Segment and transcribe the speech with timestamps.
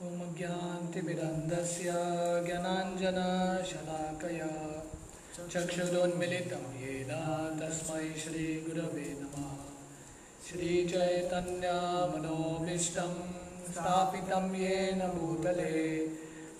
[0.00, 0.02] ॐ
[0.36, 1.88] ज्ञान्तिमिरन्दस्य
[2.46, 4.50] ज्ञानाञ्जनशलाकया।
[5.52, 7.12] चक्षुरोन्मिलितं येन
[7.58, 9.50] तस्मै श्रीगुरवे नमः।
[10.46, 13.12] श्रीचैतन्यमनोभीष्टं
[13.72, 15.76] स्थापितं येन भूतले।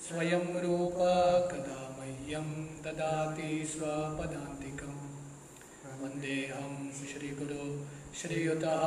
[0.05, 0.99] स्वयं रूप
[1.51, 2.49] कदा मह्यं
[2.85, 4.95] ददाति स्वपदान्तिकं
[6.03, 7.65] वन्देऽहं श्रीगुरो
[8.21, 8.83] श्रीयुतः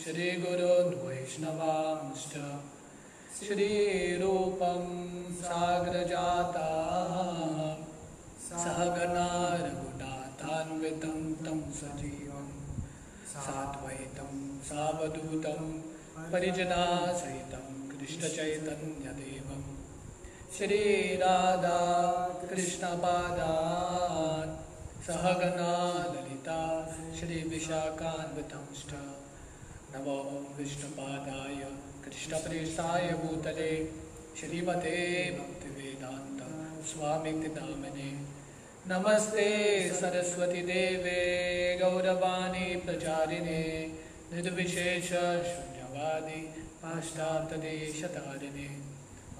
[0.00, 2.34] श्रीगुरोन् वैष्णवांश्च
[3.38, 4.84] श्रीरूपं
[5.40, 7.12] साग्रजाताः
[8.62, 9.26] सहगना
[9.62, 12.48] रघुनाथान्वितं तं सजीवं
[13.32, 14.32] साद्वैतं
[14.70, 15.60] सावधूतं
[16.32, 19.62] परिजनासहितं कृष्णचैतन्यदेवं
[20.56, 21.78] श्रीराधा
[22.50, 24.58] कृष्णपादान्
[25.06, 25.72] सहगना
[26.12, 26.60] ललिता
[27.20, 28.92] श्रीविशाखान्वितंश्च
[29.94, 31.64] नमो विष्णुपादाय
[32.04, 33.92] कृष्णप्रेष्ठाय भूतले,
[34.40, 38.10] श्रीमते भक्तिवेदान्त स्वामिति नामने
[38.86, 41.18] नमस्ते सरस्वतीदेवे,
[41.82, 43.92] गौरवाणी प्रचारिणे
[44.32, 46.40] निर्विशेषशून्यवादी
[46.82, 48.68] पाश्चात्यदेशतारिणे।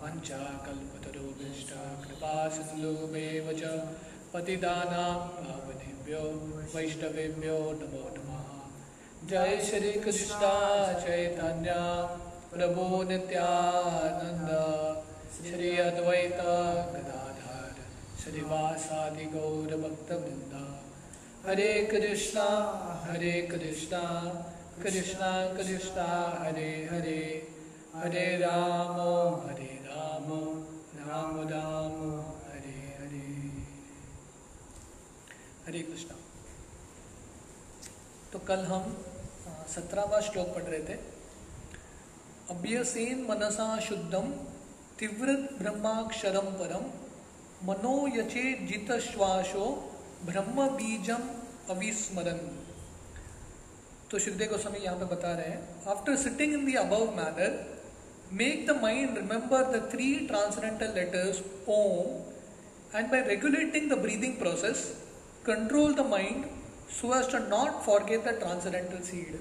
[0.02, 3.88] पञ्चाकल्पतरुभिष्ट कृपा सिन्धुमेव च,
[4.34, 6.22] पतिदानां पावनेभ्यो,
[6.74, 8.29] वैष्णवेभ्यो नमो नमः।
[9.24, 10.38] जय श्री कृष्ण
[11.00, 11.72] चैतन्य
[12.52, 14.48] प्रभु नित्यानंद
[15.36, 16.40] श्री अद्वैत
[16.94, 17.74] गदाधर,
[18.22, 20.54] श्रीवासादि गौर भक्तवृंद
[21.46, 22.46] हरे कृष्णा
[23.10, 24.02] हरे कृष्णा
[24.82, 26.08] कृष्णा कृष्णा,
[26.40, 27.46] हरे हरे।
[27.94, 28.98] हरे राम
[29.46, 30.28] हरे राम
[31.00, 31.96] राम राम,
[32.50, 33.26] हरे हरे।
[35.66, 36.16] हरे कृष्णा।
[38.32, 39.04] तो कल हम
[39.70, 40.98] सत्रहवा श्लोक पढ़ रहे थे।
[42.50, 44.30] अभ्यसेन मनसा शुद्धम
[44.98, 46.84] तीव्र ब्रह्माक्षरम परम,
[47.66, 49.66] मनो यचे जित श्वासो
[50.26, 51.28] ब्रह्म बीजम
[51.70, 52.40] अविस्मरन।
[54.10, 57.52] तो सुखदेव गोस्वामी यहाँ पे बता रहे हैं after sitting in the above manner
[58.32, 64.84] make the mind remember the three transcendental letters Om and by regulating the breathing process
[65.46, 66.44] control the mind
[67.00, 69.38] so as to not forget the transcendental seed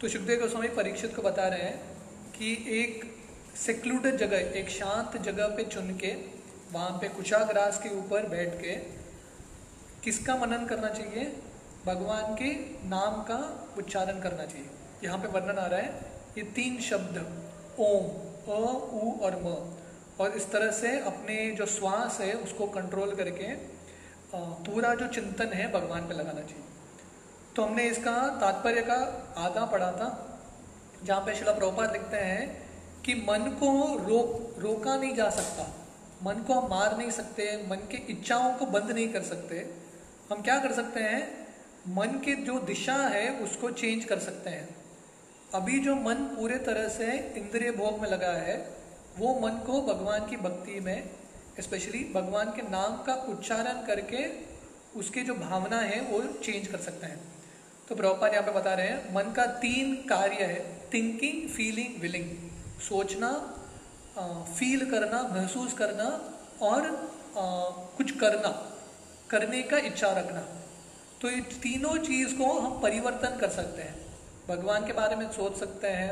[0.00, 1.96] तो सुखदेव गोस्वामी परीक्षित को बता रहे हैं
[2.32, 3.16] कि एक
[3.56, 6.16] secluded जगह, एक शांत जगह पे चुन के,
[6.72, 8.76] वहाँ पे कुशाग्रास के ऊपर बैठ के
[10.04, 11.36] किसका मनन करना चाहिए?
[11.86, 12.54] भगवान के
[12.88, 14.66] नाम का उच्चारण करना चाहिए।
[15.04, 16.00] यहाँ पे वर्णन आ रहा है,
[16.38, 17.18] ये तीन शब्द,
[17.78, 18.04] ओम,
[18.52, 19.74] अ, उ और म।
[20.24, 23.54] और इस तरह से अपने जो श्वास है, उसको कंट्रोल करके
[24.34, 26.64] पूरा जो चिंतन है, भगवान पे लगाना चाहिए।
[27.58, 28.96] तो हमने इसका तात्पर्य का
[29.36, 30.08] आधा पढ़ा था,
[31.04, 32.44] जहाँ पे शिला प्रभुपाद लिखते हैं
[33.02, 33.70] कि मन को
[34.08, 35.64] रोक, रोका नहीं जा सकता।
[36.22, 39.56] मन को हम मार नहीं सकते, मन के इच्छाओं को बंद नहीं कर सकते।
[40.32, 41.48] हम क्या कर सकते हैं?
[41.88, 44.68] मन के जो दिशा है, उसको चेंज कर सकते हैं।
[45.54, 48.56] अभी जो मन पूरे तरह से इंद्रिय भोग में लगा है,
[49.18, 51.10] वो मन को भगवान की भक्ति में
[51.60, 54.26] स्पेशली भगवान के नाम का उच्चारण करके
[54.98, 57.37] उसकी जो भावना है, वो चेंज कर सकते हैं।
[57.88, 60.60] तो प्रभुपाद यहाँ पे बता रहे हैं मन का तीन कार्य है
[60.94, 62.26] थिंकिंग फीलिंग विलिंग
[62.80, 63.30] सोचना
[64.50, 66.08] फील करना महसूस करना
[66.62, 66.86] और
[67.38, 67.44] आ,
[67.96, 68.50] कुछ करना
[69.30, 70.40] करने का इच्छा रखना।
[71.20, 73.94] तो ये तीनों चीज़ को हम परिवर्तन कर सकते हैं।
[74.48, 76.10] भगवान के बारे में सोच सकते हैं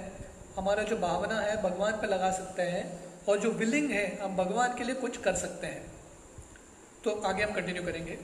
[0.57, 2.85] हमारा जो भावना है भगवान पे लगा सकते हैं
[3.29, 5.85] और जो विलिंग है हम भगवान के लिए कुछ कर सकते हैं।
[7.05, 8.19] तो आगे हम कंटिन्यू करेंगे।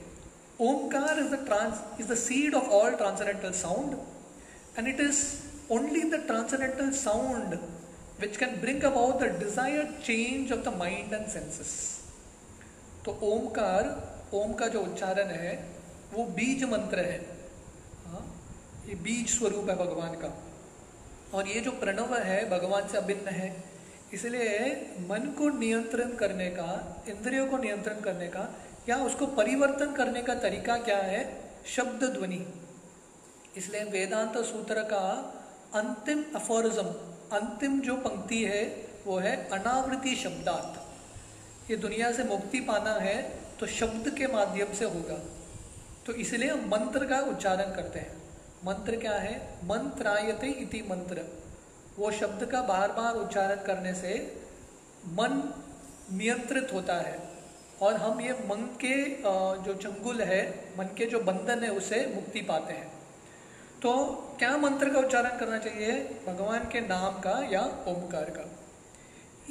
[0.61, 3.97] Omkar is the trans is the seed of all transcendental sound
[4.79, 5.23] and it is
[5.71, 7.59] only the transcendental sound
[8.19, 11.71] which can bring about the desired change of the mind and senses.
[13.05, 13.87] तो ओमकार
[14.33, 15.53] ओम का जो उच्चारण है,
[16.13, 17.17] वो बीज मंत्र है।
[18.05, 18.21] हाँ
[18.87, 20.31] ये बीज स्वरूप है भगवान का।
[21.33, 23.63] और ये जो प्रणव है, भगवान से अभिन्न है।
[24.13, 24.71] इसलिए
[25.09, 28.49] मन को नियंत्रण करने का, इंद्रियों को नियंत्रण करने का
[28.89, 31.21] या उसको परिवर्तन करने का तरीका क्या है?
[31.65, 32.45] शब्द ध्वनि
[33.57, 35.05] इसलिए वेदांत सूत्र का
[35.75, 36.83] अंतिम अफोरिज्म
[37.33, 38.63] अंतिम जो पंक्ति है,
[39.07, 43.15] वो है अनावृति शब्दार्थ। ये दुनिया से मुक्ति पाना है
[43.59, 45.17] तो शब्द के माध्यम से होगा।
[46.05, 48.21] तो इसलिए हम मंत्र का उच्चारण करते हैं।
[48.65, 49.35] मंत्र क्या है?
[49.63, 51.21] मंत्रायते इति मंत्र।
[51.97, 54.15] वो शब्द का बार बार उच्चारण करने से
[55.07, 55.41] मन
[56.11, 57.32] नियंत्रित होता है।
[57.83, 58.95] और हम ये मन के
[59.63, 60.41] जो चंगुल है,
[60.77, 62.87] मन के जो बंधन है, उसे मुक्ति पाते हैं।
[63.81, 63.91] तो
[64.39, 65.93] क्या मंत्र का उच्चारण करना चाहिए?
[66.27, 68.45] भगवान के नाम का या ओमकार का?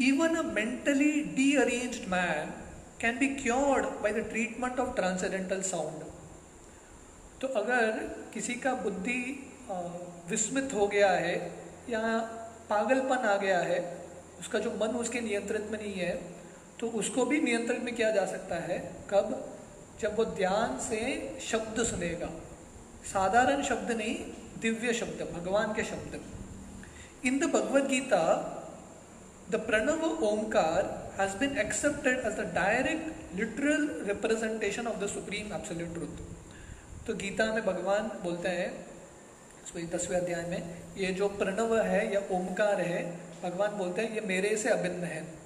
[0.00, 1.12] Even a mentally
[1.56, 2.52] deranged man
[3.00, 6.04] can be cured by the treatment of transcendental sound
[7.40, 7.90] तो अगर
[8.34, 9.20] किसी का बुद्धि
[10.30, 11.34] विस्मित हो गया है
[11.90, 12.00] या
[12.70, 13.80] पागलपन आ गया है,
[14.40, 16.12] उसका जो मन उसके नियंत्रित में नहीं है
[16.82, 18.78] तो उसको भी नियंत्रण में किया जा सकता है।
[19.10, 19.34] कब?
[20.00, 21.00] जब वो ध्यान से
[21.40, 22.30] शब्द सुनेगा।
[23.04, 24.14] साधारण शब्द नहीं,
[24.60, 26.20] दिव्य शब्द, भगवान के शब्द।
[27.26, 28.24] In the Bhagavad Gita,
[29.50, 30.88] the Pranava Omkara
[31.18, 37.46] has been accepted as the direct literal representation of the supreme absolute truth तो गीता
[37.46, 38.70] में भगवान बोलते हैं
[39.92, 40.62] दसवें अध्याय में,
[40.96, 43.00] ये जो प्रणव है या ओमकार है,
[43.42, 45.41] भगवान बोलते हैं, ये मेरे से अभिन्न है।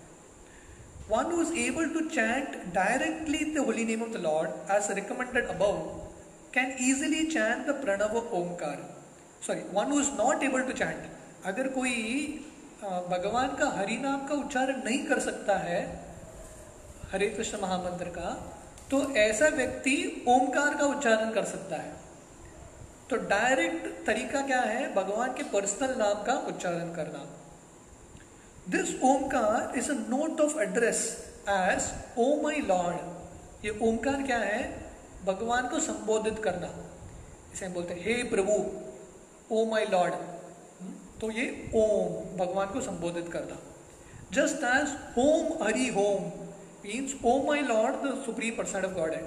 [1.09, 5.45] One who is able to chant directly the holy name of the Lord as recommended
[5.49, 5.79] above
[6.53, 8.79] can easily chant the pranava omkar.
[9.41, 10.99] Sorry, one who is not able to chant.
[11.47, 11.93] अगर कोई
[13.11, 15.79] भगवान का हरि नाम का उच्चारण नहीं कर सकता है
[17.13, 18.31] हरे कृष्ण महामंत्र का
[18.91, 19.95] तो ऐसा व्यक्ति
[20.29, 21.95] ओमकार का उच्चारण कर सकता है
[23.11, 27.25] तो डायरेक्ट तरीका क्या है भगवान के पर्सनल नाम का उच्चारण करना
[28.69, 31.01] this Omkara is a note of address
[31.49, 31.83] as
[32.19, 34.63] O my Lord ये ओमकार क्या है?
[35.27, 36.69] भगवान को संबोधित करना।
[37.53, 38.53] इसे हम बोलते हैं, हे प्रभु
[39.53, 40.15] ओ माई लॉर्ड
[41.21, 43.57] तो ये ओम, भगवान को संबोधित करना।
[44.33, 46.25] Just as Om Hari Om
[46.85, 49.23] means O my Lord the supreme person of God है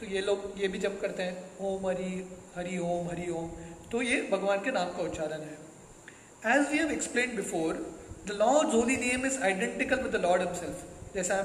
[0.00, 2.12] तो ये लोग, ये भी जब करते हैं ओम हरि
[2.56, 3.50] हरि ओम हरि ओम
[3.92, 5.56] तो ये भगवान के नाम का उच्चारण है।
[6.52, 7.86] As we have explain before
[8.26, 11.36] the Lord holy name is identical with the Lord himself जैसा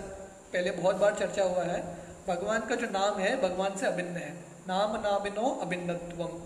[0.53, 1.79] पहले बहुत बार चर्चा हुआ है
[2.27, 4.29] भगवान का जो नाम है भगवान से अभिन्न है।
[4.67, 6.37] नाम नामिनो अभिन्नत्वम।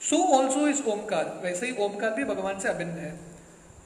[0.00, 1.40] So also is Omkar.
[1.44, 3.10] वैसे ही ओमकार भी भगवान से अभिन्न है।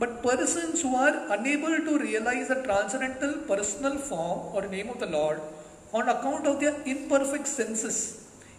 [0.00, 5.38] But person are unable to realize the transcendental personal form or name of the Lord
[5.94, 7.96] on account of their imperfect senses.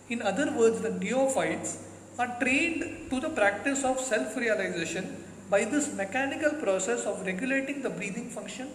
[0.09, 1.71] In other words, the neophytes
[2.17, 5.09] are trained to the practice of self realization
[5.49, 8.67] by this mechanical process of regulating the breathing function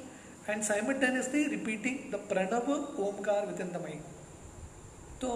[0.48, 2.76] and simultaneously repeating the pranava
[3.06, 4.04] omkar within the mind.
[5.20, 5.30] तो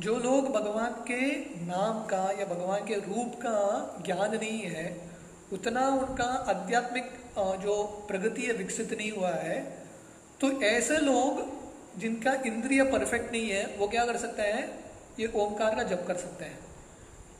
[0.00, 1.22] जो लोग भगवान के
[1.66, 3.56] नाम का या भगवान के रूप का
[4.06, 4.84] ज्ञान नहीं है,
[5.52, 7.10] उतना उनका आध्यात्मिक
[7.62, 7.74] जो
[8.08, 9.58] प्रगति है विकसित नहीं हुआ है
[10.40, 11.42] तो ऐसे लोग
[12.00, 14.68] जिनका इंद्रिय परफेक्ट नहीं है, वो क्या कर सकते हैं
[15.20, 16.58] ये ओमकार का जप कर सकते हैं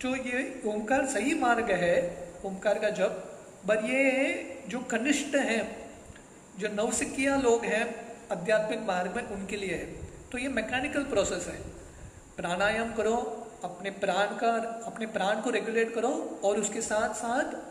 [0.02, 1.96] जो ये ओमकार सही मार्ग है
[2.44, 3.26] ओमकार का जप।
[3.69, 5.90] पर ये जो कनिष्ठ हैं,
[6.58, 9.87] जो नवसिकिया लोग हैं, आध्यात्मिक मार्ग में उनके लिए है।
[10.32, 11.60] तो ये मैकेनिकल प्रोसेस है।
[12.37, 13.16] प्राणायाम करो,
[13.64, 17.70] अपने प्राण का, अपने प्राण को रेगुलेट करो और उसके साथ साथ,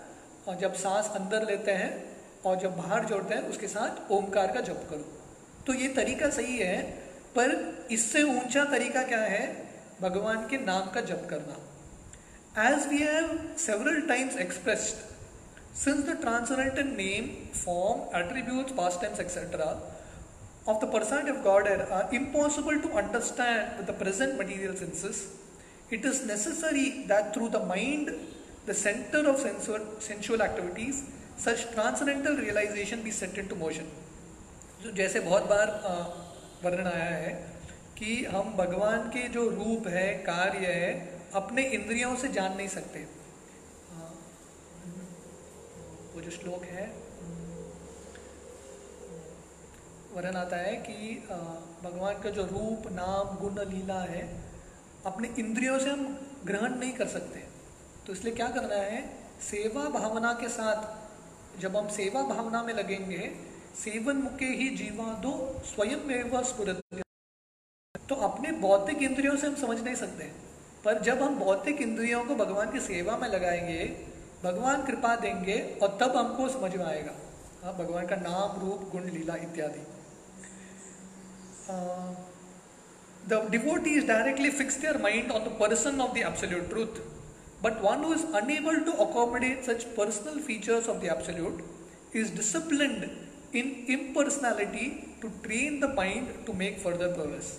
[0.49, 4.61] और जब सांस अंदर लेते हैं और जब बाहर जोड़ते हैं, उसके साथ ओमकार का
[4.61, 5.21] जप करो।
[5.67, 6.81] तो ये तरीका सही है,
[7.37, 9.69] पर इससे ऊँचा तरीका क्या है?
[10.01, 11.57] भगवान के नाम का जप करना।
[12.57, 15.07] As we have several times expressed
[15.83, 19.71] since the translated name form attribute pastimes etcetera
[20.67, 25.27] of the person of Godhead are impossible to understand with the present material senses,
[25.89, 28.11] it is necessary that through the mind,
[28.65, 31.03] the center of sensual, sensual activities,
[31.37, 33.85] such transcendental realization be set into motion.
[34.83, 35.69] जो जैसे बहुत बार
[36.63, 37.31] वर्णन आया है
[37.97, 40.91] कि हम भगवान के जो रूप है कार्य है
[41.35, 42.99] अपने इंद्रियों से जान नहीं सकते।
[46.13, 46.85] वो जो श्लोक है,
[50.13, 51.15] वर्णन आता है कि
[51.83, 54.23] भगवान का जो रूप, नाम, गुण, लीला है,
[55.05, 57.39] अपने इंद्रियों से हम ग्रहण नहीं कर सकते।
[58.07, 59.01] तो इसलिए क्या करना है,
[59.41, 63.31] सेवा भावना के साथ जब हम सेवा भावना में लगेंगे,
[63.75, 65.31] सेवन मुखे ही जीवा दो,
[65.65, 66.81] स्वयं में स्फुरत।
[68.09, 70.31] तो अपने भौतिक इंद्रियों से हम समझ नहीं सकते।
[70.85, 73.83] पर जब हम भौतिक इंद्रियों को भगवान की सेवा में लगाएँगे,
[74.43, 77.15] भगवान कृपा देंगे और तब हमको समझ में आएगा।
[77.63, 79.85] हाँ भगवान का नाम, रूप, गुण, लीला इत्यादि।
[83.29, 87.01] The devotees directly fix their mind on the person of the absolute truth
[87.63, 93.03] but one who is unable to accommodate such personal features of the absolute is disciplined
[93.55, 94.87] in impersonality
[95.21, 97.51] to train the mind to make further progress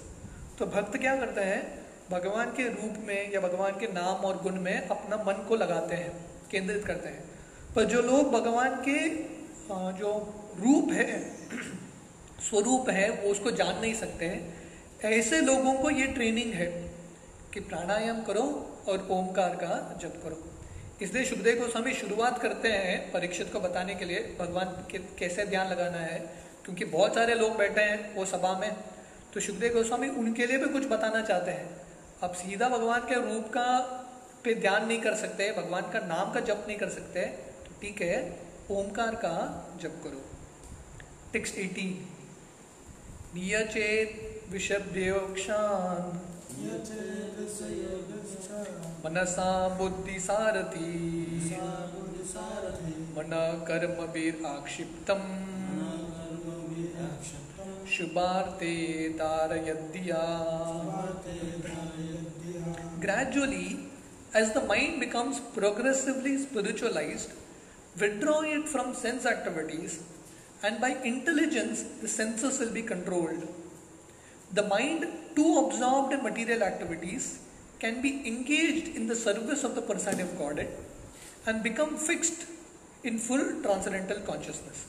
[0.59, 1.80] तो भक्त क्या करते हैं?
[2.11, 5.95] भगवान के रूप में या भगवान के नाम और गुण में अपना मन को लगाते
[5.95, 7.25] हैं, केंद्रित करते हैं।
[7.77, 9.09] पर जो लोग भगवान के
[9.99, 11.31] जो रूप है,
[12.49, 14.55] स्वरूप है, वो उसको जान नहीं सकते हैं।
[15.05, 16.91] ऐसे लोगों को ये ट्रेनिंग है
[17.55, 20.45] कि प्राणायाम करो और ओमकार का जप करो।
[21.03, 25.69] इसलिए सुखदेव गोस्वामी शुरुआत करते हैं परीक्षित को बताने के लिए, भगवान के कैसे ध्यान
[25.69, 26.19] लगाना है,
[26.65, 28.77] क्योंकि बहुत सारे लोग बैठे हैं वो सभा में।
[29.35, 31.90] तो सुखदेव गोस्वामी उनके लिए भी कुछ बताना चाहते हैं।
[32.23, 33.67] अब सीधा भगवान के रूप का
[34.45, 37.25] पे ध्यान नहीं कर सकते भगवान का नाम का जप नहीं कर सकते
[37.65, 38.17] तो ठीक है
[38.71, 39.37] ओमकार का
[39.83, 40.21] जप करो।
[41.33, 41.95] Text eighteen.
[43.35, 44.11] नियचेत
[44.53, 46.03] विषभ्योक्षान।
[49.05, 50.91] मनसा बुद्धि सारथी।
[53.17, 53.33] मन
[53.69, 55.23] कर्म वीर आक्षिप्तम
[63.01, 63.79] Gradually,
[64.35, 67.33] as the mind becomes progressively spiritualized,
[67.99, 70.03] withdraw it from sense activities,
[70.63, 73.49] and by intelligence, the senses will be controlled.
[74.53, 77.41] The mind, too absorbed in material activities,
[77.79, 80.69] can be engaged in the service of the personality of Godhead
[81.47, 82.47] and become fixed
[83.03, 84.87] in full transcendental consciousness.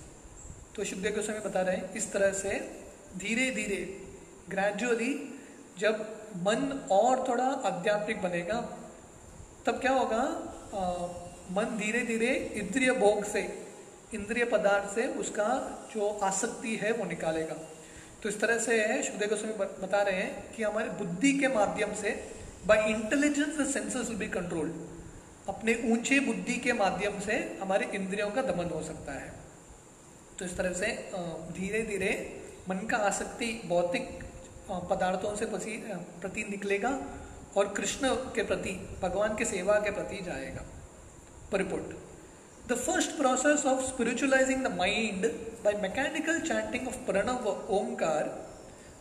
[0.75, 2.49] तो शुभदेव गोस्वामी बता रहे हैं इस तरह से
[3.17, 3.79] धीरे धीरे
[4.49, 5.39] gradually
[5.79, 6.05] जब
[6.37, 8.59] मन और थोड़ा आध्यात्मिक बनेगा
[9.65, 10.21] तब क्या होगा?
[10.73, 10.81] आ,
[11.51, 13.41] मन धीरे धीरे इंद्रिय भोग से
[14.13, 15.47] इंद्रिय पदार्थ से उसका
[15.93, 17.55] जो आसक्ति है वो निकालेगा।
[18.23, 22.09] तो इस तरह से शुभदेव गोस्वामी बता रहे हैं कि हमारे बुद्धि के माध्यम से
[22.67, 24.73] by intelligence the senses will be controlled
[25.49, 29.33] अपने ऊँचे बुद्धि के माध्यम से हमारे इंद्रियों का दमन हो सकता है।
[30.39, 30.87] तो इस तरह से
[31.57, 32.11] धीरे धीरे
[32.69, 34.09] मन का आसक्ति भौतिक
[34.91, 36.89] पदार्थों से प्रति निकलेगा
[37.57, 38.71] और कृष्ण के प्रति,
[39.01, 40.63] भगवान के सेवा के प्रति जाएगा।
[41.51, 41.95] परिपुट।
[42.67, 45.25] The first process of spiritualizing the mind
[45.63, 47.47] by mechanical chanting of Pranava
[47.77, 48.29] Omkara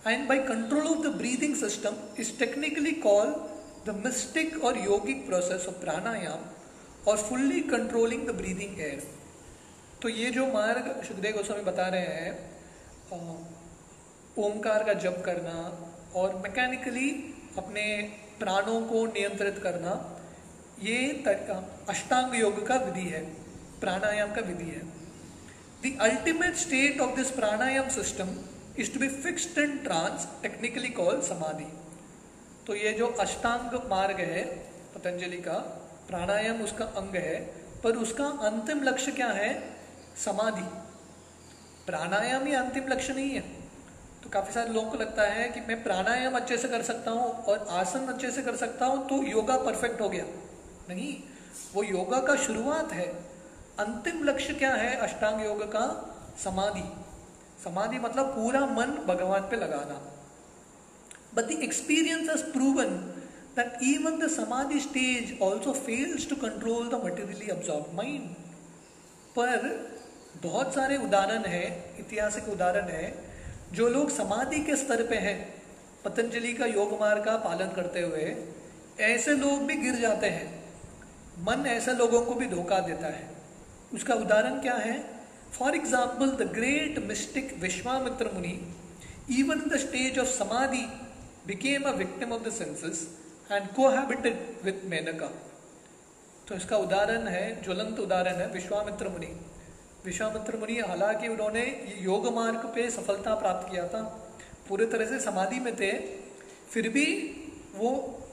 [0.06, 3.34] and by control of the breathing system is technically call
[3.86, 9.02] the mystic or yogic process of pranayama or fully controlling the breathing air
[10.02, 12.30] तो ये जो मार्ग सुखदेव गोस्वामी बता रहे हैं
[14.38, 15.54] ओमकार का जप करना
[16.16, 17.08] और मैकेनिकली
[17.58, 17.82] अपने
[18.38, 19.92] प्राणों को नियंत्रित करना,
[20.82, 20.98] ये
[21.88, 23.20] अष्टांग योग का विधि है,
[23.80, 24.80] प्राणायाम का विधि है।
[25.82, 28.28] The ultimate state of this pranayama system
[28.78, 31.68] is to be fixed and trance technically call samadhi.
[32.66, 34.44] तो ये जो अष्टांग मार्ग है,
[34.94, 35.58] पतंजलि का,
[36.08, 37.36] प्राणायाम उसका अंग है,
[37.84, 39.52] पर उसका अंतिम लक्ष्य क्या है?
[40.16, 40.68] समाधि।
[41.86, 43.40] प्राणायाम ही अंतिम लक्ष्य नहीं है।
[44.22, 47.30] तो काफ़ी सारे लोगों को लगता है कि मैं प्राणायाम अच्छे से कर सकता हूँ
[47.44, 50.24] और आसन अच्छे से कर सकता हूँ तो योगा परफेक्ट हो गया।
[50.88, 51.16] नहीं,
[51.74, 53.06] वो योगा का शुरुआत है।
[53.78, 54.94] अंतिम लक्ष्य क्या है?
[54.98, 55.86] अष्टांग योग का
[56.44, 56.82] समाधि।
[57.64, 60.00] समाधि मतलब पूरा मन भगवान पे लगाना।
[61.34, 62.96] But the experience has proven
[63.56, 68.28] that even the samadhi stage also fails to control the materially absorb mind
[69.36, 69.68] पर
[70.36, 71.64] बहुत सारे उदाहरण है,
[72.00, 73.12] ऐतिहासिक उदाहरण है,
[73.72, 75.38] जो लोग समाधि के स्तर पे हैं,
[76.04, 78.34] पतंजलि का योग मार्ग का पालन करते हुए,
[79.00, 80.48] ऐसे लोग भी गिर जाते हैं।
[81.38, 83.28] मन ऐसे लोगों को भी धोखा देता है।
[83.94, 84.98] उसका उदाहरण क्या है?
[85.52, 88.58] For example the great mystic Vishwamitra Muni
[89.30, 90.84] even the stage of samadhi
[91.46, 93.06] became a victim of the senses
[93.52, 95.30] and cohabited with Menaka
[96.48, 99.26] तो इसका उदाहरण है, ज्वलंत उदाहरण है विश्वामित्र मुनि
[100.04, 101.62] विश्वामित्र मुनि हालाँकि उन्होंने
[102.00, 104.02] योग मार्ग पे सफलता प्राप्त किया था,
[104.68, 105.90] पूरे तरह से समाधि में थे,
[106.70, 107.06] फिर भी
[107.76, 107.90] वो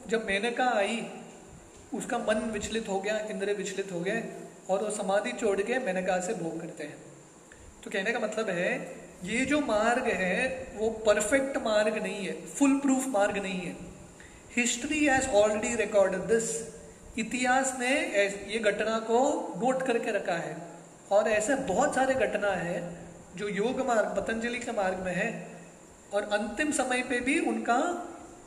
[0.10, 1.02] जब मेनका आई,
[1.94, 4.24] उसका मन विचलित हो गया, इंद्र विचलित हो गए,
[4.70, 6.98] और वो समाधि छोड़ के मेनका से भोग करते हैं।
[7.84, 8.72] तो कहने का मतलब है,
[9.24, 13.76] ये जो मार्ग है, वो परफेक्ट मार्ग नहीं है फुल प्रूफ मार्ग नहीं है।
[14.56, 16.50] History has already recorded this
[17.20, 17.92] इतिहास ने
[18.54, 19.20] ये घटना को
[19.58, 20.56] नोट करके रखा है।
[21.12, 22.80] और ऐसे बहुत सारे घटना है
[23.36, 25.30] जो योग मार्ग, पतंजलि के मार्ग में है
[26.14, 27.78] और अंतिम समय पे भी उनका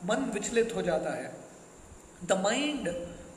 [0.05, 1.31] मन विचलित हो जाता है।
[2.23, 2.89] The mind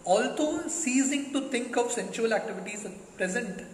[0.08, 3.66] also ceasing to think of sensual activities present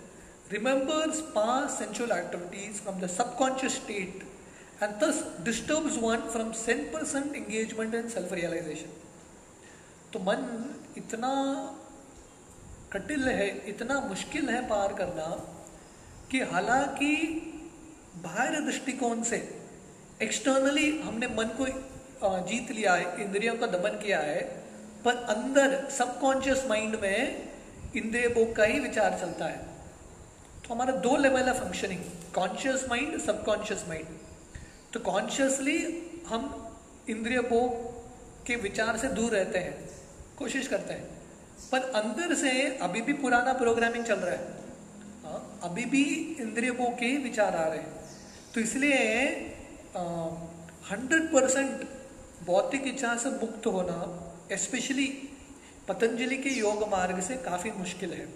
[0.53, 4.25] remembers past sensual activities from the subconscious state
[4.83, 8.99] and thus disturbs one from cent percent engagement and self realization
[10.13, 10.47] तो मन
[10.97, 11.31] इतना
[12.93, 15.27] कटिल है, इतना मुश्किल है पार करना
[16.31, 17.15] कि हालाँकि
[18.17, 19.37] बाहर दृष्टिकोण से
[20.23, 21.67] एक्सटर्नली हमने मन को
[22.49, 24.41] जीत लिया है, इंद्रियों का दमन किया है,
[25.05, 27.49] पर अंदर सबकॉन्शियस माइंड में
[27.97, 29.59] इंद्रिय भोग का ही विचार चलता है।
[30.61, 32.01] तो हमारा दो लेवल है functioning
[32.35, 34.07] conscious mind subconscious mind
[34.93, 35.79] तो कॉन्शियसली
[36.29, 36.43] हम
[37.09, 37.89] इंद्रिय भोग
[38.47, 39.75] के विचार से दूर रहते हैं,
[40.39, 41.20] कोशिश करते हैं।
[41.73, 42.51] पर अंदर से
[42.83, 44.59] अभी भी पुराना प्रोग्रामिंग चल रहा है।
[45.25, 46.05] हाँ, अभी भी
[46.41, 47.93] इंद्रियों के विचार आ रहे हैं।
[48.55, 48.99] तो इसलिए
[50.91, 51.87] हंड्रेड परसेंट
[52.47, 53.99] भौतिक इच्छा से मुक्त होना
[54.59, 55.07] स्पेशली
[55.89, 58.27] पतंजलि के योग मार्ग से काफ़ी मुश्किल है।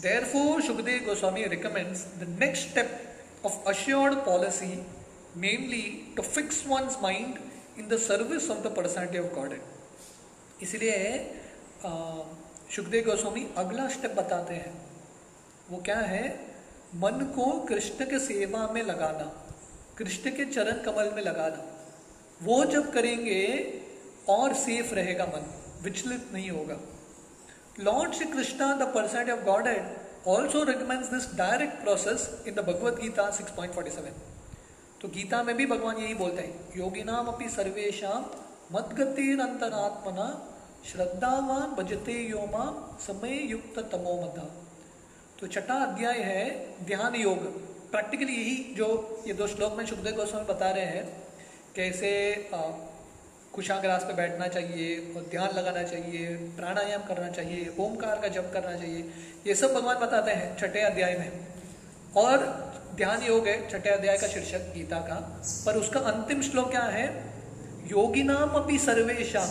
[0.26, 4.72] Therefore Sukhdev Goswami recommends the next step of assured policy
[5.38, 5.82] mainly
[6.16, 7.38] to fix once mind
[7.78, 9.54] in the service of the personality of God
[10.62, 10.98] इसलिए
[11.86, 14.72] सुखदेव गोस्वामी अगला स्टेप बताते हैं।
[15.70, 16.28] वो क्या है?
[16.94, 19.24] मन को कृष्ण के सेवा में लगाना,
[19.98, 21.64] कृष्ण के चरण कमल में लगाना।
[22.42, 23.42] वो जब करेंगे,
[24.28, 25.44] और सेफ़ रहेगा मन,
[25.82, 26.78] विचलित नहीं होगा।
[27.80, 29.84] Lord Shri Krishna the personality of Godhead
[30.26, 34.12] also recommends this direct process in the Bhagavad Gita 6.47
[35.02, 38.12] तो गीता में भी भगवान यही बोलते हैं योगिनाम अपनी सर्वेशा
[38.72, 40.26] मदगतिरंतरात्मना
[40.84, 42.64] श्रद्धावान भजते योमा
[43.00, 44.42] समय युक्त तमो मता
[45.40, 46.42] तो छठा अध्याय है
[46.86, 47.38] ध्यान योग।
[47.90, 48.88] प्रैक्टिकली यही जो
[49.26, 51.04] ये दो श्लोक में सुखदेव गोस्वामी बता रहे हैं,
[51.76, 52.12] कैसे
[53.54, 58.76] कुशाग्रास पे बैठना चाहिए और ध्यान लगाना चाहिए, प्राणायाम करना चाहिए, ओमकार का जप करना
[58.76, 59.10] चाहिए,
[59.46, 61.30] ये सब भगवान बताते हैं छठे अध्याय में।
[62.16, 62.46] और
[62.94, 65.20] ध्यान योग है, छठे अध्याय का शीर्षक गीता का।
[65.66, 67.06] पर उसका अंतिम श्लोक क्या है?
[67.88, 69.44] योगी नाम अपनी सर्वेशा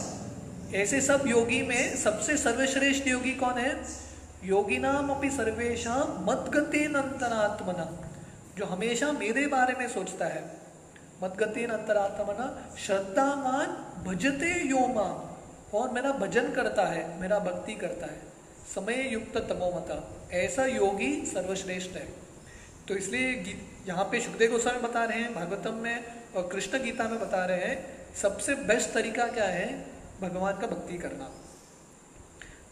[0.73, 3.85] ऐसे सब योगी में सबसे सर्वश्रेष्ठ योगी कौन है?
[4.43, 8.09] योगी नाम अपनी सर्वेशा मत गति अंतरात्मना
[8.57, 10.43] जो हमेशा मेरे बारे में सोचता है।
[11.23, 13.67] मदगति अंतरात्मना श्रद्धामान
[14.03, 15.29] भजते यो योमा,
[15.73, 18.21] और मेरा भजन करता है, मेरा भक्ति करता है।
[18.75, 22.07] समय युक्त तमोमता, ऐसा योगी सर्वश्रेष्ठ है।
[22.87, 26.03] तो इसलिए यहाँ पे सुखदेव गोस्वामी बता रहे हैं, भागवतम में
[26.35, 29.92] और कृष्ण गीता में बता रहे हैं, सबसे बेस्ट तरीका क्या है?
[30.23, 31.29] भगवान का भक्ति करना।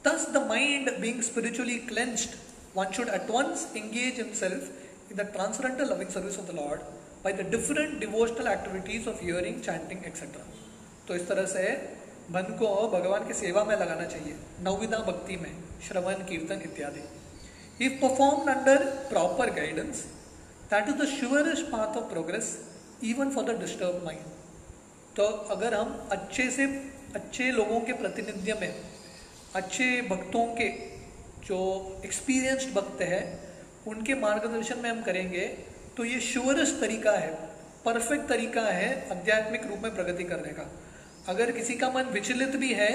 [0.05, 2.35] Thus the mind being spiritually cleansed
[2.75, 6.81] one should at once engage in self in the transcendental loving service of the Lord
[7.23, 10.45] by the different devotional activities of hearing chanting etcetera
[11.07, 11.65] तो इस तरह से
[12.31, 15.51] मन को भगवान की सेवा में लगाना चाहिए। नवविधा भक्ति में,
[15.87, 17.03] श्रवण, कीर्तन इत्यादि।
[17.85, 20.03] If perform under proper guidance
[20.71, 22.47] that is the surest path of progress
[23.03, 24.25] even for the disturb mind
[25.15, 25.23] तो
[25.55, 26.67] अगर हम अच्छे से
[27.15, 28.73] अच्छे लोगों के प्रतिनिध्य में,
[29.55, 30.69] अच्छे भक्तों के
[31.45, 31.57] जो
[32.05, 33.21] एक्सपीरियंस्ड भक्त है,
[33.87, 35.45] उनके मार्गदर्शन में हम करेंगे
[35.97, 37.31] तो ये श्योरेस्ट तरीका है
[37.85, 40.69] परफेक्ट तरीका है आध्यात्मिक रूप में प्रगति करने का।
[41.27, 42.91] अगर किसी का मन विचलित भी है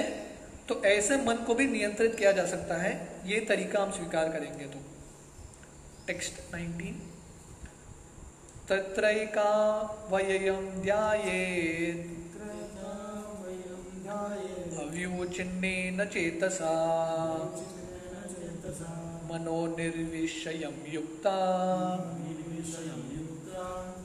[0.69, 2.91] तो ऐसे मन को भी नियंत्रित किया जा सकता है,
[3.25, 4.79] ये तरीका हम स्वीकार करेंगे तो।
[6.07, 6.95] टेक्स्ट 19
[8.69, 9.51] तत्रैका
[10.11, 12.26] वयम ध्यायेत्।
[14.07, 16.73] अव्यूचिन्नेन चेतसा
[19.29, 21.35] मनो निर्विषयं युक्ता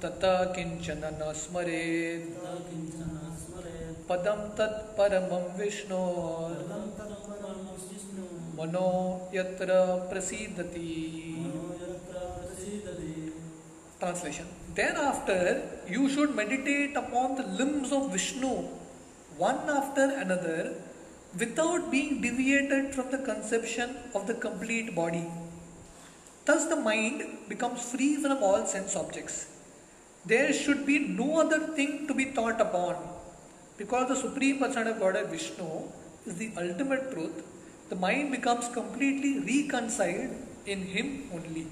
[0.02, 0.24] तत
[0.56, 2.30] किंचन न स्मरेत्
[4.08, 6.04] पदं तत्परमं विष्णो
[8.58, 8.90] मनो
[9.34, 9.70] यत्र
[10.10, 10.90] प्रसीदति
[14.02, 18.66] Translation Thereafter, you should meditate upon the limbs of Vishnu,
[19.44, 20.74] one after another,
[21.42, 25.26] without being deviated from the conception of the complete body.
[26.44, 29.36] Thus, the mind becomes free from all sense objects.
[30.24, 32.96] There should be no other thing to be thought upon.
[33.78, 35.70] Because the Supreme Person of Godhead Vishnu
[36.26, 37.38] is the ultimate truth,
[37.88, 40.30] the mind becomes completely reconciled
[40.66, 41.66] in Him only.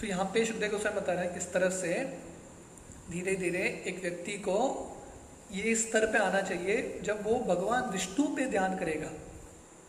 [0.00, 1.92] तो यहाँ पे शुक्देव गोस्वामी बता रहे हैं किस तरह से
[3.10, 4.56] धीरे धीरे एक व्यक्ति को
[5.52, 9.10] ये स्तर पे आना चाहिए जब वो भगवान विष्णु पे ध्यान करेगा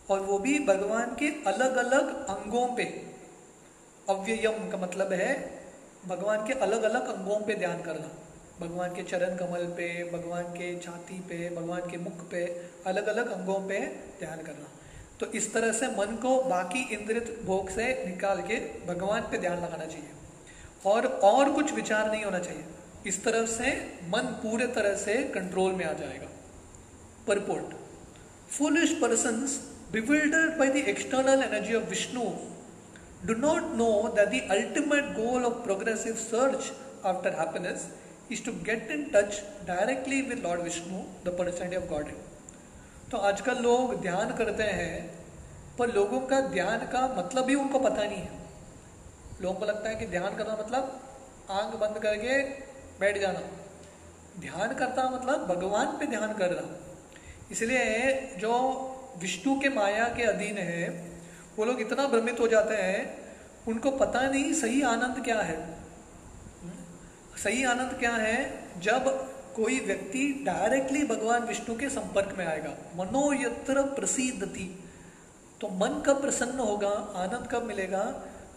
[0.10, 2.84] और वो भी भगवान के अलग अलग अंगों पे।
[4.10, 5.62] अव्ययम का मतलब है
[6.06, 8.10] भगवान के अलग अलग अंगों पे ध्यान करना।
[8.60, 12.46] भगवान के चरण कमल पे, भगवान के छाती पे, भगवान के मुख पे
[12.86, 13.80] अलग अलग अंगों पे
[14.20, 14.68] ध्यान करना।
[15.20, 19.58] तो इस तरह से मन को बाकी इंद्रित भोग से निकाल के भगवान पे ध्यान
[19.58, 20.10] लगाना चाहिए।
[20.86, 22.66] और और कुछ विचार नहीं होना चाहिए।
[23.08, 23.72] इस तरह से
[24.10, 26.28] मन पूरे तरह से कंट्रोल में आ जाएगा।
[27.28, 27.76] Purport
[28.52, 29.46] foolish person
[29.92, 32.24] bewildered by the external energy of Vishnu
[33.26, 36.72] do not know that the ultimate goal of progressive search
[37.06, 37.88] after happiness
[38.32, 42.12] is to get in touch directly with Lord Vishnu the personality of God
[43.12, 44.96] तो आजकल लोग ध्यान करते हैं,
[45.78, 48.42] पर लोगों का ध्यान का मतलब ही उनको पता नहीं है।
[49.42, 51.02] लोगों को लगता है कि ध्यान करना मतलब
[51.52, 52.38] आँख बंद करके
[53.00, 53.40] बैठ जाना।
[54.40, 56.80] ध्यान करता मतलब भगवान पे ध्यान कर रहा
[57.52, 58.54] इसलिए जो
[59.22, 60.88] विष्णु के माया के अधीन है,
[61.58, 63.02] वो लोग इतना भ्रमित हो जाते हैं,
[63.68, 65.58] उनको पता नहीं सही आनंद क्या है।
[67.44, 68.38] सही आनंद क्या है?
[68.80, 69.08] जब
[69.56, 74.68] कोई व्यक्ति डायरेक्टली भगवान विष्णु के संपर्क में आएगा। मनोयत्र प्रसिद्धति
[75.62, 78.04] तो मन कब प्रसन्न होगा, आनंद कब मिलेगा?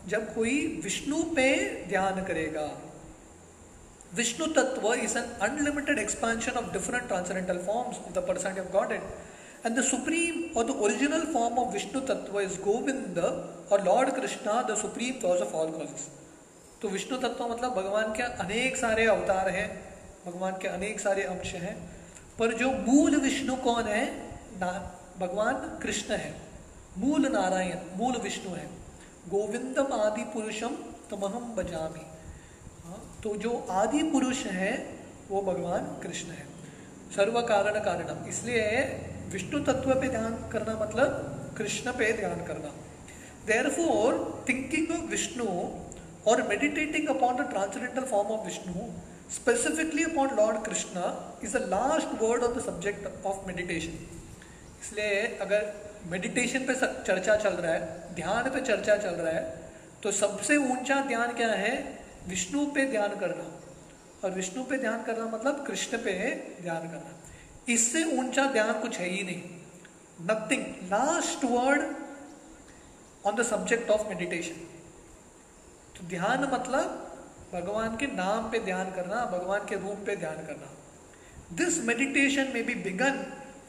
[0.09, 1.47] जब कोई विष्णु पे
[1.89, 2.86] ध्यान करेगा।
[4.17, 8.93] Vishnu tattva is an unlimited expansion of different transcendental forms of the person of God
[8.93, 13.19] and the supreme or the original form of Vishnu tattva is Govinda
[13.73, 16.09] or Lord Krishna the supreme cause of all causes
[16.83, 19.69] तो विष्णु तत्व मतलब भगवान के अनेक सारे अवतार हैं,
[20.27, 21.77] भगवान के अनेक सारे अंश हैं,
[22.39, 24.05] पर जो मूल विष्णु कौन है?
[25.21, 26.35] भगवान कृष्ण है।
[26.99, 28.67] मूल नारायण, मूल विष्णु है।
[29.29, 30.77] गोविंदम आदि पुरुषम
[31.11, 32.06] तमहम बजामी
[33.27, 34.73] तो जो आदि पुरुष है,
[35.31, 36.45] वो भगवान कृष्ण है।
[37.15, 38.67] सर्व कारण कारणम। इसलिए
[39.33, 42.71] विष्णु तत्व पे ध्यान करना मतलब कृष्ण पे ध्यान करना।
[43.71, 45.47] Therefore thinking of Vishnu
[46.27, 48.87] or meditating upon the transcendental form of Vishnu
[49.35, 51.05] specifically upon Lord Krishna
[51.45, 53.99] is the last word of the subject of meditation
[54.81, 55.71] इसलिए अगर
[56.11, 59.45] मेडिटेशन पे चर्चा चल रहा है, ध्यान पे चर्चा चल रहा है
[60.03, 61.77] तो सबसे ऊँचा ध्यान क्या है?
[62.29, 63.51] विष्णु पे ध्यान करना।
[64.25, 66.13] और विष्णु पे ध्यान करना मतलब कृष्ण पे
[66.63, 67.13] ध्यान करना।
[67.69, 69.43] इससे ऊँचा ध्यान कुछ है ही नहीं।
[70.23, 71.83] Nothing last word
[73.25, 74.65] on the subject of meditation
[75.97, 77.03] तो ध्यान मतलब
[77.53, 80.73] भगवान के नाम पे ध्यान करना, भगवान के रूप पे ध्यान करना।
[81.57, 83.23] This meditation may be begun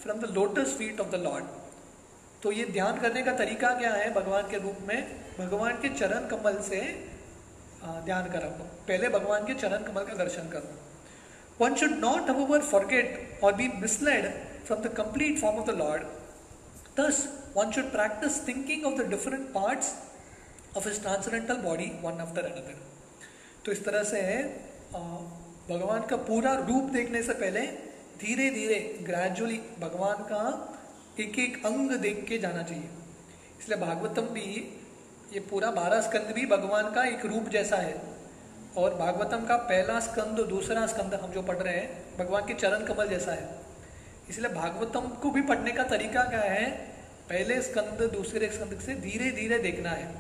[0.04, 1.46] from the lotus feet of the Lord
[2.43, 4.13] तो ये ध्यान करने का तरीका क्या है?
[4.13, 5.00] भगवान के रूप में,
[5.39, 6.82] भगवान के चरण कमल से
[8.06, 8.50] ध्यान करो
[8.88, 10.69] पहले भगवान के चरण कमल का दर्शन करो
[11.60, 14.26] one should not have over forget or be misled
[14.65, 16.04] from the complete form of the Lord
[17.00, 17.23] thus
[17.58, 19.93] one should practice thinking of the different parts
[20.78, 22.80] of his transcendental body one after another
[23.65, 24.21] तो इस तरह से
[25.69, 27.62] भगवान का पूरा रूप देखने से पहले
[28.21, 30.43] धीरे धीरे ग्रेजुअली भगवान का
[31.19, 32.89] एक एक अंग देख के जाना चाहिए।
[33.60, 34.45] इसलिए भागवतम भी
[35.34, 38.02] ये पूरा बारह स्कंद भी भगवान का एक रूप जैसा है।
[38.78, 42.86] और भागवतम का पहला स्कंद दूसरा स्कंद हम जो पढ़ रहे हैं, भगवान के चरण
[42.86, 43.50] कमल जैसा है।
[44.30, 46.72] इसलिए भागवतम को भी पढ़ने का तरीका क्या है?
[47.30, 50.16] पहले स्कंद, दूसरे स्कंद से धीरे धीरे देखना है।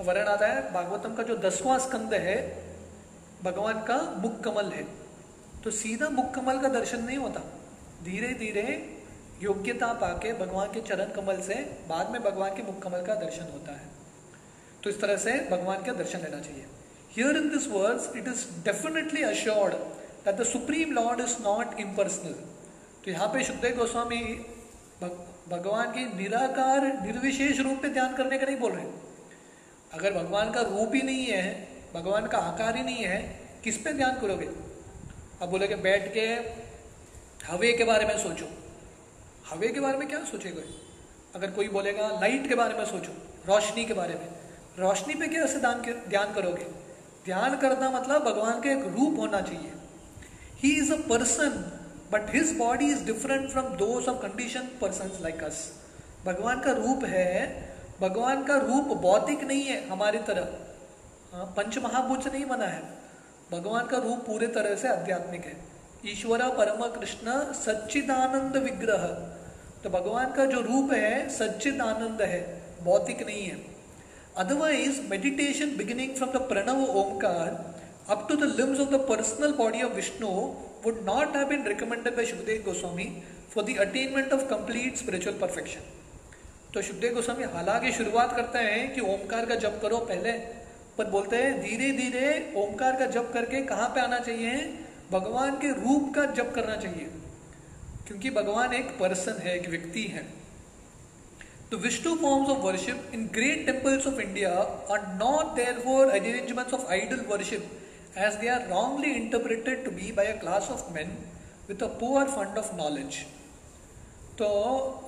[0.00, 2.64] वर्ण आता है, भागवतम का जो दसवां स्कंद है,
[3.42, 4.86] भगवान का मुख कमल है।
[5.64, 7.40] तो सीधा मुख कमल का दर्शन नहीं होता।
[8.04, 8.96] धीरे धीरे
[9.42, 11.54] योग्यता पाके भगवान के चरण कमल से
[11.88, 14.03] बाद में भगवान के मुख कमल का दर्शन होता है।
[14.84, 16.64] तो इस तरह से भगवान का दर्शन लेना चाहिए।
[17.12, 19.74] Here in this words it is definitely assured
[20.24, 22.34] that the supreme Lord is not impersonal
[23.04, 24.20] तो यहाँ पे शुद्धदेव गोस्वामी
[25.48, 28.86] भगवान के निराकार, निर्विशेष रूप पे ध्यान करने का नहीं बोल रहे।
[29.92, 31.42] अगर भगवान का रूप ही नहीं है,
[31.94, 33.18] भगवान का आकार ही नहीं है,
[33.64, 34.46] किस पे ध्यान करोगे?
[35.42, 36.26] अब बोलोगे बैठ के
[37.46, 38.46] हवे के बारे में सोचो।
[39.50, 40.64] हवे के बारे में क्या सोचेगे?
[41.34, 43.12] अगर कोई बोलेगा लाइट के बारे में सोचो,
[43.46, 44.43] रोशनी के बारे में।
[44.78, 46.64] रोशनी पे क्या ध्यान ध्यान करोगे?
[47.24, 49.72] ध्यान करना मतलब भगवान का एक रूप होना चाहिए।
[50.62, 51.50] He is a person
[52.12, 55.60] but his body is different from those of condition person like us
[56.24, 57.32] भगवान का रूप है
[58.00, 60.48] भगवान का रूप भौतिक नहीं है हमारी तरह।
[61.32, 62.82] हाँ, पंच महाभूत नहीं बना है।
[63.52, 65.56] भगवान का रूप पूरे तरह से आध्यात्मिक है।
[66.06, 69.06] ईश्वर परम कृष्ण सच्चिदानंद विग्रह।
[69.84, 72.40] तो भगवान का जो रूप है सच्चिदानंद है
[72.84, 73.73] भौतिक नहीं है।
[74.36, 79.82] Otherwise meditation beginning from the Pranava Omkara up to the limbs of the personal body
[79.82, 80.28] of Vishnu
[80.84, 83.22] would not have been recommended by Shukdev Goswami
[83.54, 85.80] for the attainment of complete spiritual perfection
[86.74, 90.32] तो शुभदेव गोस्वामी हालाँकि शुरुआत करते हैं कि ओमकार का जप करो पहले,
[90.98, 94.56] पर बोलते हैं, धीरे धीरे ओमकार का जप करके कहाँ पे आना चाहिए?
[95.10, 97.08] भगवान के रूप का जप करना चाहिए.
[98.06, 100.43] क्योंकि भगवान एक पर्सन है, एक व्यक्ति है।
[101.76, 104.50] Vishnu forms of worship in great temples of India
[104.92, 107.70] are not there for arrangements of idol worship
[108.18, 111.16] as they are wrongly interpreted to be by a class of men
[111.68, 113.18] with a poor fund of knowledge
[114.38, 114.46] तो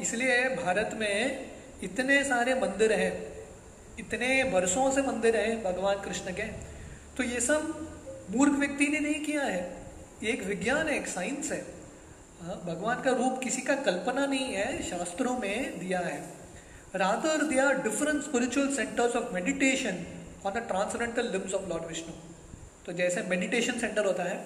[0.00, 1.50] इसलिए भारत में
[1.82, 3.12] इतने सारे मंदिर हैं
[3.98, 6.42] इतने वर्षों से मंदिर है भगवान कृष्ण के
[7.16, 7.74] तो ये सब
[8.36, 9.60] मूर्ख व्यक्ति ने नहीं किया है।
[10.22, 11.58] ये एक विज्ञान है एक साइंस है।
[12.42, 16.18] हाँ, भगवान का रूप किसी का कल्पना नहीं है शास्त्रों में दिया है।
[16.98, 19.96] Rather they are different spiritual centres of meditation
[20.46, 22.12] on the transcendental limbs of Lord Vishnu
[22.86, 24.36] तो जैसे मेडिटेशन सेंटर होता है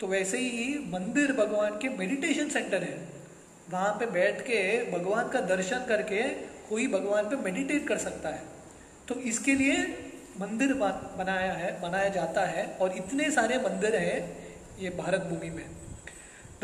[0.00, 2.96] तो वैसे ही मंदिर भगवान के मेडिटेशन सेंटर है।
[3.70, 6.22] वहाँ पे बैठ के भगवान का दर्शन करके
[6.68, 8.42] कोई भगवान पे मेडिटेट कर सकता है।
[9.08, 9.76] तो इसके लिए
[10.40, 14.18] मंदिर बनाया है, बनाया जाता है और इतने सारे मंदिर हैं
[14.80, 15.64] ये भारत भूमि में।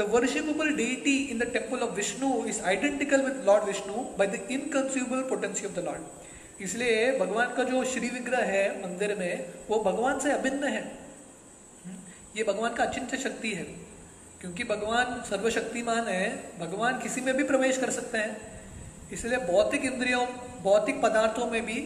[0.00, 4.46] The worshipable deity in the temple of Vishnu is identical with Lord Vishnu by the
[4.50, 9.78] inconceivable potency of the Lord इसलिए भगवान का जो श्री विग्रह है मंदिर में वो
[9.84, 11.96] भगवान से अभिन्न है। हम्म,
[12.36, 13.64] ये भगवान का अचिंत्य शक्ति है।
[14.40, 18.36] क्योंकि भगवान सर्वशक्तिमान है भगवान किसी में भी प्रवेश कर सकते हैं।
[19.12, 20.26] इसलिए भौतिक इंद्रियों
[20.62, 21.78] भौतिक पदार्थों में भी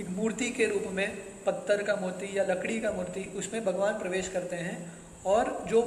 [0.00, 1.08] एक मूर्ति के रूप में
[1.46, 4.76] पत्थर का मूर्ति या लकड़ी का मूर्ति उसमें भगवान प्रवेश करते हैं।
[5.26, 5.82] और जो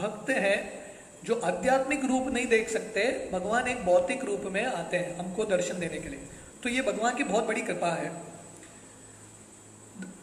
[0.00, 0.85] भक्त हैं
[1.26, 5.78] जो आध्यात्मिक रूप नहीं देख सकते, भगवान एक भौतिक रूप में आते हैं हमको दर्शन
[5.80, 6.20] देने के लिए।
[6.62, 8.10] तो ये भगवान की बहुत बड़ी कृपा है।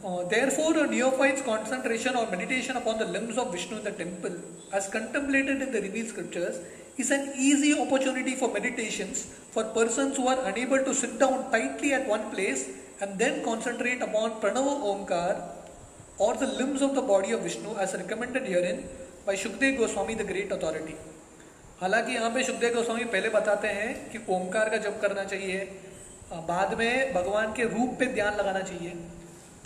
[0.50, 4.40] Therefore neophyte concentration or meditation upon the limbs of Vishnu in the temple
[4.78, 6.60] as contemplated in the revealed scriptures
[7.00, 9.14] is an easy opportunity for meditation
[9.56, 12.68] for person are unable to sit down tightly at one place
[13.04, 15.34] and then concentrate upon Pranava Omkara
[16.22, 18.84] or the limbs of the body of Vishnu as recommended herein
[19.26, 20.96] by Shukdev Goswami, the great authority.
[21.82, 25.60] हालाँकि यहाँ पे सुखदेव गोस्वामी पहले बताते हैं कि ओमकार का जप करना चाहिए
[26.48, 28.90] बाद में भगवान के रूप पे ध्यान लगाना चाहिए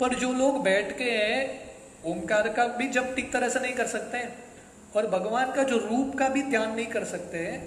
[0.00, 1.12] पर जो लोग बैठ के
[2.10, 4.34] ओमकार का भी जप ठीक तरह से नहीं कर सकते हैं
[4.96, 7.60] और भगवान का जो रूप का भी ध्यान नहीं कर सकते हैं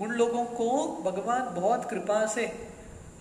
[0.00, 0.70] उन लोगों को
[1.04, 2.50] भगवान बहुत कृपा से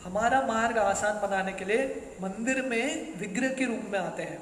[0.04, 1.86] हमारा मार्ग आसान बनाने के लिए
[2.22, 4.40] मंदिर में विग्रह के रूप में आते हैं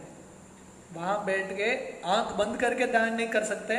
[0.94, 1.72] वहाँ बैठ के
[2.08, 3.76] आँख बंद करके ध्यान नहीं कर सकते,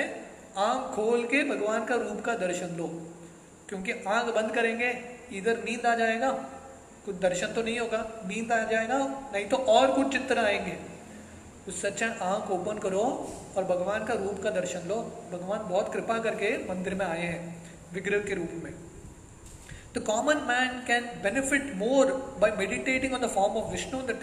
[0.59, 2.87] आँख खोल के भगवान का रूप का दर्शन लो।
[3.68, 4.88] क्योंकि आँख बंद करेंगे,
[5.33, 6.31] इधर नींद आ जाएगा,
[7.05, 8.98] कुछ दर्शन तो नहीं होगा, नींद आ जाएगा,
[9.33, 10.77] नहीं तो और कुछ चित्र आएँगे।
[11.68, 13.03] उस अच्छा आँख ओपन करो
[13.57, 14.96] और भगवान का रूप का दर्शन लो।
[15.33, 17.62] भगवान बहुत कृपा करके मंदिर में आए हैं,
[17.94, 18.72] विग्रह के रूप में।
[19.94, 22.07] The common man can benefit more
[22.40, 24.14] by meditating on the form of Vishnu in the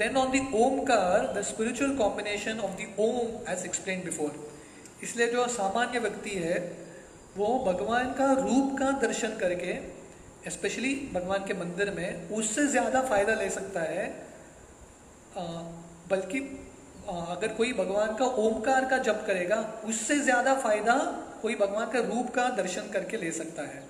[0.00, 0.38] then on the
[0.84, 4.48] Omkara the spiritual combination of the Om as explain before
[5.02, 6.58] इसलिए जो सामान्य व्यक्ति है,
[7.36, 9.74] वो भगवान का रूप का दर्शन करके
[10.50, 14.06] स्पेशली भगवान के मंदिर में, उससे ज़्यादा फ़ायदा ले सकता है।
[16.10, 16.38] बल्कि
[17.08, 20.96] अगर कोई भगवान का ओमकार का जप करेगा, उससे ज़्यादा फ़ायदा
[21.42, 23.82] कोई भगवान का रूप का दर्शन करके ले सकता है।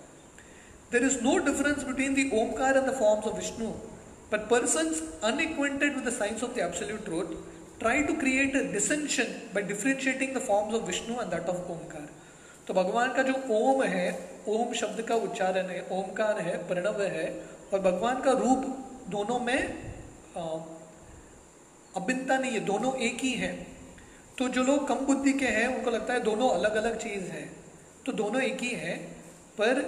[0.92, 3.72] There is no difference between the Omkara and the forms of Vishnu
[4.30, 7.30] but persons unacquainted with the science of the absolute truth
[7.80, 12.06] try to create a dissension by differentiating the forms of Vishnu and that of Omkar.
[12.66, 14.08] तो भगवान का जो ओम है
[14.48, 17.24] ओम शब्द का उच्चारण है ओमकार है प्रणव है
[17.72, 18.66] और भगवान का रूप
[19.10, 19.58] दोनों में
[21.96, 23.52] अभिन्नता नहीं है दोनों एक ही है
[24.38, 27.42] तो जो लोग कम बुद्धि के हैं उनको लगता है दोनों अलग अलग चीज़ है
[28.06, 28.96] तो दोनों एक ही है
[29.58, 29.82] पर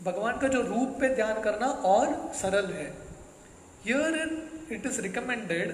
[0.00, 2.90] भगवान का जो रूप पे ध्यान करना और सरल है
[3.88, 4.38] in
[4.72, 5.70] it is recommended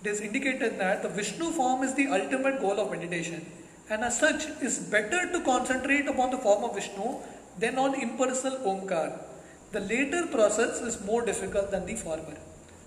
[0.00, 3.42] it is indicated that the Vishnu form is the ultimate goal of meditation
[3.90, 7.10] and as such is better to concentrate upon the form of Vishnu
[7.58, 9.08] than on impersonal Omkar.
[9.72, 12.36] The later process is more difficult than the former.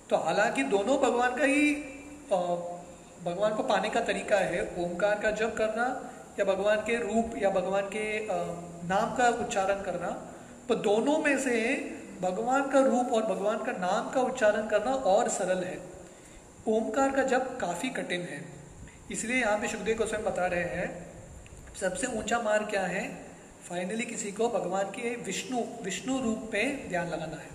[0.09, 1.73] तो हालाँकि दोनों भगवान का ही
[3.25, 5.85] भगवान को पाने का तरीका है ओमकार का जप करना,
[6.39, 8.05] या भगवान के रूप, या भगवान के
[8.89, 10.09] नाम का उच्चारण करना
[10.69, 11.59] पर दोनों में से
[12.21, 15.77] भगवान का रूप और भगवान का नाम का उच्चारण करना और सरल है।
[16.67, 18.43] ओमकार का जप काफ़ी कठिन है।
[19.11, 20.87] इसलिए यहाँ पे सुखदेव गोस्वामी बता रहे हैं
[21.79, 23.07] सबसे ऊँचा मार्ग क्या है?
[23.69, 27.49] फाइनली किसी को भगवान के विष्णु विष्णु रूप पे ध्यान लगाना है।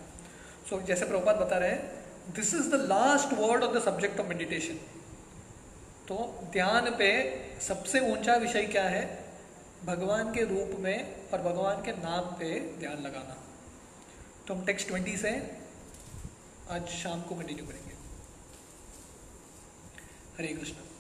[0.71, 4.21] सो so, जैसे प्रभुपात बता रहे हैं this is the last word of the subject
[4.21, 4.75] of meditation
[6.09, 6.17] तो
[6.53, 7.11] ध्यान पे
[7.61, 9.07] सबसे ऊँचा विषय क्या है?
[9.85, 13.44] भगवान के रूप में और भगवान के नाम पे ध्यान लगाना।
[14.49, 15.31] तो हम टेक्स्ट ट्वेंटी से
[16.71, 17.95] आज शाम को कंटिन्यू करेंगे।
[20.39, 20.94] हरे कृष्ण।